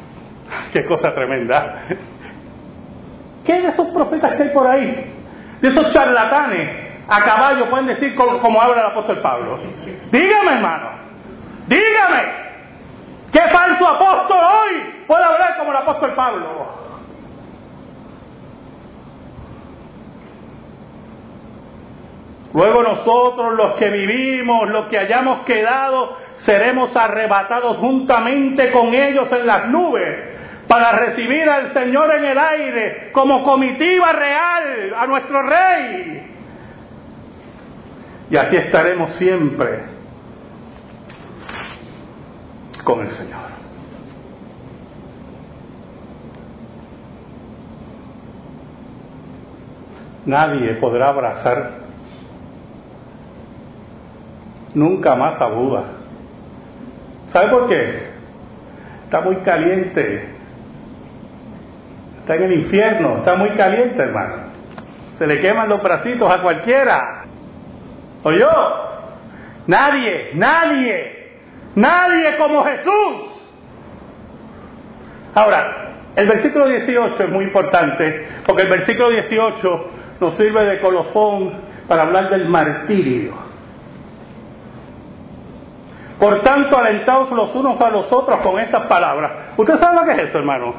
Qué 0.72 0.86
cosa 0.86 1.14
tremenda. 1.14 1.82
¿Qué 3.44 3.60
de 3.60 3.68
esos 3.68 3.88
profetas 3.88 4.34
que 4.34 4.42
hay 4.44 4.48
por 4.50 4.66
ahí? 4.66 5.12
De 5.60 5.68
esos 5.68 5.92
charlatanes 5.92 6.88
a 7.08 7.22
caballo 7.22 7.68
pueden 7.68 7.86
decir 7.86 8.14
como, 8.14 8.60
habla 8.60 8.80
el 8.80 8.86
apóstol 8.92 9.20
Pablo. 9.20 9.58
Dígame, 10.10 10.52
hermano. 10.52 10.90
Dígame. 11.66 12.48
¿Qué 13.32 13.40
falso 13.40 13.86
apóstol 13.86 14.38
hoy 14.38 15.04
puede 15.06 15.24
hablar 15.24 15.56
como 15.58 15.70
el 15.70 15.76
apóstol 15.78 16.14
Pablo? 16.14 16.87
Luego 22.58 22.82
nosotros, 22.82 23.54
los 23.54 23.76
que 23.76 23.88
vivimos, 23.88 24.68
los 24.68 24.86
que 24.88 24.98
hayamos 24.98 25.44
quedado, 25.44 26.16
seremos 26.38 26.94
arrebatados 26.96 27.76
juntamente 27.76 28.72
con 28.72 28.92
ellos 28.92 29.30
en 29.30 29.46
las 29.46 29.68
nubes 29.68 30.66
para 30.66 30.90
recibir 30.90 31.48
al 31.48 31.72
Señor 31.72 32.12
en 32.16 32.24
el 32.24 32.36
aire 32.36 33.10
como 33.12 33.44
comitiva 33.44 34.10
real 34.10 34.92
a 34.96 35.06
nuestro 35.06 35.40
Rey. 35.40 36.32
Y 38.28 38.36
así 38.36 38.56
estaremos 38.56 39.12
siempre 39.12 39.84
con 42.82 43.02
el 43.02 43.10
Señor. 43.10 43.38
Nadie 50.26 50.74
podrá 50.74 51.10
abrazar 51.10 51.87
nunca 54.74 55.14
más 55.14 55.40
a 55.40 55.46
Buda. 55.46 55.84
¿Sabe 57.32 57.48
por 57.48 57.68
qué? 57.68 58.08
Está 59.04 59.20
muy 59.20 59.36
caliente. 59.36 60.28
Está 62.20 62.36
en 62.36 62.42
el 62.42 62.52
infierno, 62.60 63.18
está 63.18 63.36
muy 63.36 63.50
caliente, 63.50 64.02
hermano. 64.02 64.34
Se 65.18 65.26
le 65.26 65.40
queman 65.40 65.68
los 65.68 65.82
bracitos 65.82 66.30
a 66.30 66.42
cualquiera. 66.42 67.24
¿Oyó? 68.22 68.50
Nadie, 69.66 70.30
nadie, 70.34 71.32
nadie 71.74 72.36
como 72.36 72.64
Jesús. 72.64 73.42
Ahora, 75.34 75.94
el 76.16 76.26
versículo 76.26 76.66
18 76.66 77.22
es 77.22 77.30
muy 77.30 77.44
importante, 77.44 78.28
porque 78.44 78.62
el 78.62 78.68
versículo 78.68 79.10
18 79.10 79.90
nos 80.20 80.36
sirve 80.36 80.64
de 80.64 80.80
colofón 80.80 81.54
para 81.86 82.02
hablar 82.02 82.30
del 82.30 82.48
martirio. 82.48 83.47
Por 86.18 86.42
tanto, 86.42 86.76
alentaos 86.76 87.30
los 87.30 87.54
unos 87.54 87.80
a 87.80 87.90
los 87.90 88.12
otros 88.12 88.40
con 88.40 88.58
estas 88.58 88.86
palabras. 88.86 89.32
¿Usted 89.56 89.78
sabe 89.78 89.94
lo 89.94 90.04
que 90.04 90.12
es 90.12 90.28
eso, 90.28 90.38
hermano? 90.38 90.74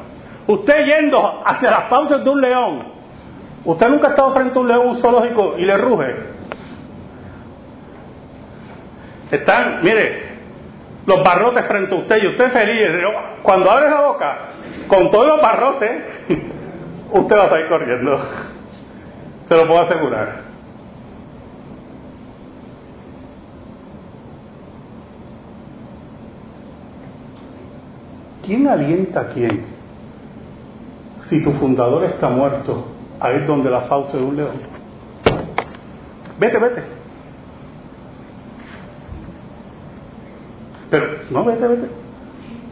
Usted 0.46 0.84
yendo 0.84 1.42
hacia 1.44 1.70
las 1.70 1.88
fauces 1.88 2.22
de 2.22 2.30
un 2.30 2.40
león. 2.40 2.92
¿Usted 3.64 3.88
nunca 3.88 4.08
ha 4.08 4.10
estado 4.10 4.32
frente 4.32 4.58
a 4.58 4.60
un 4.60 4.68
león 4.68 4.96
zoológico 5.00 5.54
y 5.56 5.64
le 5.64 5.76
ruge? 5.76 6.14
Están, 9.30 9.78
mire, 9.82 10.28
los 11.06 11.22
barrotes 11.22 11.64
frente 11.66 11.94
a 11.94 11.98
usted 11.98 12.22
y 12.22 12.26
usted 12.28 12.52
feliz. 12.52 12.88
Cuando 13.42 13.70
abre 13.70 13.88
la 13.88 14.00
boca, 14.00 14.38
con 14.88 15.10
todos 15.10 15.26
los 15.26 15.40
barrotes, 15.40 16.02
usted 17.12 17.36
va 17.36 17.44
a 17.44 17.48
salir 17.48 17.68
corriendo. 17.68 18.20
Se 19.48 19.56
lo 19.56 19.66
puedo 19.66 19.80
asegurar. 19.80 20.49
¿Quién 28.50 28.66
alienta 28.66 29.20
a 29.20 29.26
quién? 29.28 29.62
Si 31.28 31.40
tu 31.40 31.52
fundador 31.52 32.02
está 32.02 32.28
muerto, 32.28 32.84
a 33.20 33.30
ir 33.30 33.46
donde 33.46 33.70
la 33.70 33.82
fauce 33.82 34.16
de 34.16 34.24
un 34.24 34.36
león. 34.36 34.56
Vete, 36.36 36.58
vete. 36.58 36.82
Pero, 40.90 41.06
no, 41.30 41.44
vete, 41.44 41.64
vete. 41.64 41.88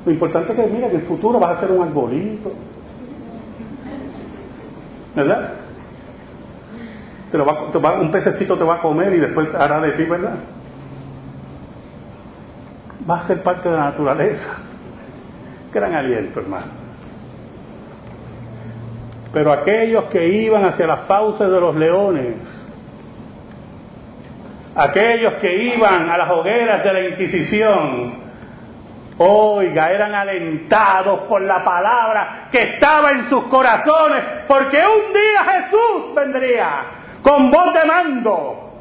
Lo 0.04 0.10
importante 0.10 0.50
es 0.50 0.58
que, 0.58 0.66
mira, 0.66 0.88
que 0.88 0.96
en 0.96 1.00
el 1.02 1.06
futuro 1.06 1.38
vas 1.38 1.56
a 1.56 1.60
ser 1.60 1.70
un 1.70 1.86
arbolito. 1.86 2.52
¿Verdad? 5.14 5.52
Un 8.00 8.10
pececito 8.10 8.58
te 8.58 8.64
va 8.64 8.78
a 8.78 8.82
comer 8.82 9.14
y 9.14 9.18
después 9.18 9.54
hará 9.54 9.80
de 9.80 9.92
ti, 9.92 10.02
¿verdad? 10.02 10.38
Va 13.08 13.20
a 13.20 13.26
ser 13.28 13.44
parte 13.44 13.68
de 13.68 13.76
la 13.76 13.84
naturaleza. 13.84 14.67
Gran 15.72 15.94
aliento, 15.94 16.40
hermano. 16.40 16.88
Pero 19.32 19.52
aquellos 19.52 20.04
que 20.04 20.26
iban 20.26 20.64
hacia 20.64 20.86
las 20.86 21.00
fauces 21.00 21.50
de 21.50 21.60
los 21.60 21.76
leones, 21.76 22.36
aquellos 24.74 25.34
que 25.34 25.74
iban 25.74 26.08
a 26.08 26.16
las 26.16 26.30
hogueras 26.30 26.82
de 26.82 26.92
la 26.92 27.08
Inquisición, 27.08 28.14
oiga, 29.18 29.90
eran 29.90 30.14
alentados 30.14 31.20
por 31.28 31.42
la 31.42 31.62
palabra 31.62 32.48
que 32.50 32.62
estaba 32.62 33.10
en 33.10 33.28
sus 33.28 33.44
corazones, 33.44 34.24
porque 34.46 34.78
un 34.78 35.12
día 35.12 35.44
Jesús 35.44 36.14
vendría 36.14 36.84
con 37.22 37.50
voz 37.50 37.74
de 37.74 37.84
mando, 37.84 38.72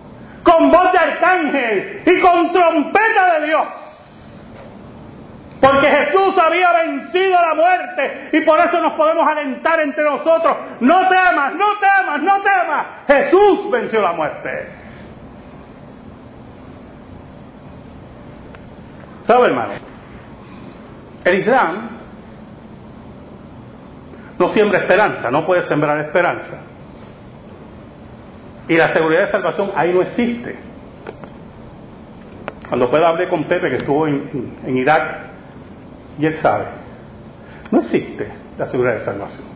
con 0.43 0.71
voz 0.71 0.93
de 0.93 0.97
arcángel 0.97 2.04
y 2.06 2.21
con 2.21 2.54
trompeta 2.54 3.39
de 3.39 3.47
Dios 3.47 3.87
porque 5.59 5.87
Jesús 5.87 6.37
había 6.37 6.71
vencido 6.71 7.41
la 7.41 7.55
muerte 7.55 8.29
y 8.33 8.41
por 8.41 8.59
eso 8.59 8.79
nos 8.79 8.93
podemos 8.93 9.27
alentar 9.27 9.79
entre 9.79 10.03
nosotros. 10.03 10.55
No 10.79 11.07
temas, 11.07 11.53
no 11.55 11.65
temas, 11.79 12.21
no 12.21 12.41
temas. 12.41 12.85
Jesús 13.07 13.71
venció 13.71 14.01
la 14.01 14.13
muerte. 14.13 14.67
¿Sabe, 19.25 19.47
hermano? 19.47 19.73
El 21.25 21.39
Islam 21.39 21.89
no 24.37 24.49
siembra 24.49 24.79
esperanza, 24.79 25.31
no 25.31 25.45
puede 25.45 25.63
sembrar 25.63 25.99
esperanza. 25.99 26.61
Y 28.67 28.75
la 28.75 28.93
seguridad 28.93 29.25
de 29.25 29.31
salvación 29.31 29.71
ahí 29.75 29.91
no 29.91 30.01
existe. 30.03 30.55
Cuando 32.67 32.89
pueda 32.89 33.09
hablé 33.09 33.27
con 33.29 33.45
Pepe, 33.45 33.69
que 33.69 33.77
estuvo 33.77 34.07
en, 34.07 34.57
en 34.65 34.77
Irak, 34.77 35.26
y 36.19 36.25
él 36.25 36.38
sabe. 36.41 36.65
No 37.71 37.82
existe 37.82 38.27
la 38.58 38.65
seguridad 38.67 38.95
de 38.95 39.06
salvación. 39.06 39.47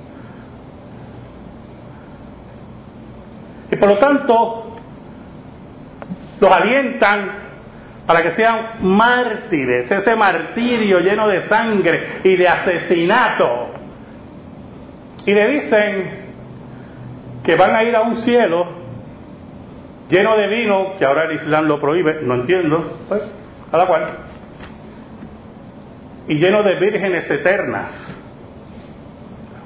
Y 3.72 3.76
por 3.78 3.90
lo 3.90 3.98
tanto, 3.98 4.76
los 6.40 6.52
alientan 6.52 7.32
para 8.06 8.24
que 8.24 8.32
sean 8.32 8.82
mártires, 8.82 9.90
ese 9.90 10.16
martirio 10.16 11.00
lleno 11.00 11.28
de 11.28 11.48
sangre 11.48 12.20
y 12.24 12.36
de 12.36 12.48
asesinato. 12.48 13.70
Y 15.26 15.34
le 15.34 15.48
dicen 15.48 16.12
que 17.44 17.56
van 17.56 17.76
a 17.76 17.84
ir 17.84 17.96
a 17.96 18.02
un 18.02 18.18
cielo 18.18 18.82
lleno 20.10 20.36
de 20.36 20.48
vino, 20.48 20.94
que 20.98 21.06
ahora 21.06 21.26
el 21.26 21.36
Islam 21.36 21.66
lo 21.66 21.80
prohíbe, 21.80 22.20
no 22.24 22.36
entiendo, 22.36 23.00
pues, 23.08 23.22
a 23.72 23.78
la 23.78 23.86
cual 23.86 24.08
y 26.28 26.36
lleno 26.36 26.64
de 26.64 26.80
vírgenes 26.80 27.30
eternas. 27.30 27.92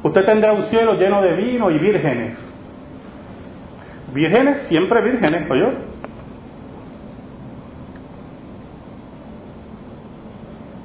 Usted 0.03 0.25
tendrá 0.25 0.53
un 0.53 0.63
cielo 0.65 0.93
lleno 0.93 1.21
de 1.21 1.33
vino 1.33 1.71
y 1.71 1.79
vírgenes. 1.79 2.37
Vírgenes, 4.13 4.67
siempre 4.67 5.01
vírgenes, 5.01 5.47
yo. 5.49 5.71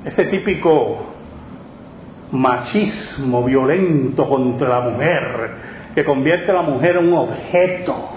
Ese 0.07 0.25
típico 0.25 1.07
machismo 2.33 3.45
violento 3.45 4.29
contra 4.29 4.69
la 4.69 4.81
mujer, 4.81 5.51
que 5.95 6.05
convierte 6.05 6.51
a 6.51 6.55
la 6.55 6.63
mujer 6.63 6.97
en 6.97 7.09
un 7.09 7.15
objeto. 7.15 8.17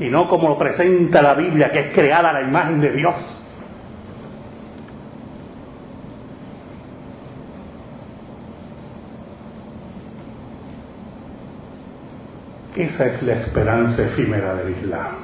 y 0.00 0.08
no 0.08 0.28
como 0.28 0.48
lo 0.48 0.56
presenta 0.56 1.20
la 1.20 1.34
Biblia, 1.34 1.70
que 1.70 1.78
es 1.78 1.92
creada 1.92 2.30
a 2.30 2.32
la 2.32 2.42
imagen 2.48 2.80
de 2.80 2.90
Dios. 2.92 3.39
Esa 12.80 13.04
es 13.08 13.22
la 13.22 13.34
esperanza 13.34 14.02
efímera 14.02 14.54
del 14.54 14.70
Islam. 14.70 15.16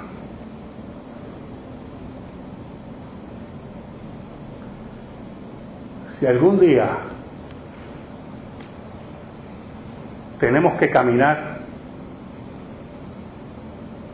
Si 6.20 6.26
algún 6.26 6.60
día 6.60 6.98
tenemos 10.38 10.74
que 10.74 10.90
caminar 10.90 11.60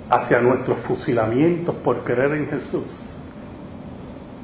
hacia 0.09 0.41
nuestros 0.41 0.79
fusilamientos 0.87 1.75
por 1.83 2.05
creer 2.05 2.35
en 2.35 2.47
Jesús, 2.47 2.87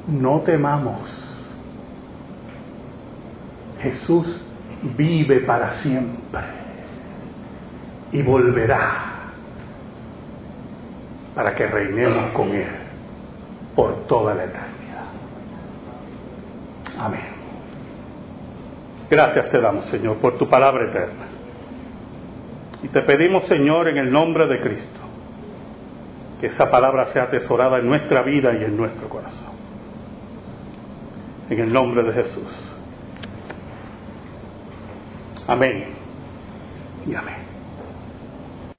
no 0.09 0.41
temamos. 0.41 0.99
Jesús 3.81 4.41
vive 4.97 5.39
para 5.39 5.75
siempre 5.75 6.58
y 8.11 8.21
volverá 8.21 9.09
para 11.35 11.55
que 11.55 11.67
reinemos 11.67 12.31
con 12.33 12.49
Él 12.49 12.67
por 13.75 14.07
toda 14.07 14.33
la 14.33 14.43
eternidad. 14.43 15.05
Amén. 16.97 17.29
Gracias 19.09 19.49
te 19.49 19.59
damos, 19.59 19.85
Señor, 19.85 20.17
por 20.17 20.37
tu 20.37 20.47
palabra 20.47 20.89
eterna. 20.89 21.25
Y 22.83 22.87
te 22.89 23.01
pedimos, 23.01 23.45
Señor, 23.45 23.87
en 23.87 23.97
el 23.97 24.11
nombre 24.11 24.47
de 24.47 24.59
Cristo, 24.59 24.99
que 26.39 26.47
esa 26.47 26.69
palabra 26.69 27.11
sea 27.13 27.23
atesorada 27.23 27.79
en 27.79 27.87
nuestra 27.87 28.21
vida 28.21 28.53
y 28.53 28.63
en 28.63 28.77
nuestro 28.77 29.09
corazón. 29.09 29.59
En 31.49 31.59
el 31.59 31.73
nombre 31.73 32.03
de 32.03 32.13
Jesús. 32.13 32.53
Amén 35.47 35.85
y 37.07 37.15
amén. 37.15 37.48